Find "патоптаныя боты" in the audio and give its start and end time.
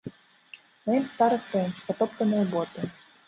1.89-2.89